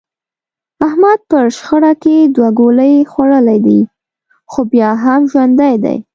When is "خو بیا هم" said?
4.51-5.21